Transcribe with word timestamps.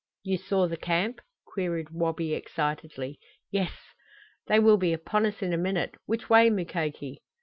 "You 0.23 0.39
saw 0.39 0.67
the 0.67 0.77
camp?" 0.77 1.19
queried 1.45 1.91
Wabi 1.91 2.33
excitedly. 2.33 3.19
"Yes." 3.51 3.77
"They 4.47 4.57
will 4.57 4.77
be 4.77 4.93
upon 4.93 5.27
us 5.27 5.43
in 5.43 5.53
a 5.53 5.57
minute! 5.57 5.93
Which 6.07 6.27
way, 6.27 6.49
Mukoki?" 6.49 7.21